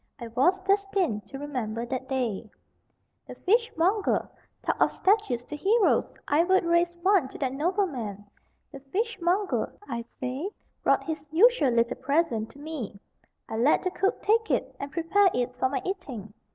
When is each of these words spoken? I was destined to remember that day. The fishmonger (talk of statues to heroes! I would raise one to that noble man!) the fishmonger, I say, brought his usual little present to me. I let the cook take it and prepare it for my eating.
I 0.19 0.29
was 0.29 0.59
destined 0.61 1.27
to 1.27 1.37
remember 1.37 1.85
that 1.85 2.09
day. 2.09 2.49
The 3.27 3.35
fishmonger 3.35 4.27
(talk 4.63 4.81
of 4.81 4.91
statues 4.91 5.43
to 5.43 5.55
heroes! 5.55 6.15
I 6.27 6.43
would 6.43 6.65
raise 6.65 6.95
one 7.03 7.27
to 7.27 7.37
that 7.37 7.53
noble 7.53 7.85
man!) 7.85 8.25
the 8.71 8.79
fishmonger, 8.79 9.71
I 9.87 10.01
say, 10.19 10.49
brought 10.83 11.03
his 11.03 11.23
usual 11.29 11.69
little 11.69 11.97
present 11.97 12.49
to 12.49 12.57
me. 12.59 12.99
I 13.47 13.57
let 13.57 13.83
the 13.83 13.91
cook 13.91 14.23
take 14.23 14.49
it 14.49 14.75
and 14.79 14.91
prepare 14.91 15.29
it 15.35 15.55
for 15.59 15.69
my 15.69 15.83
eating. 15.85 16.33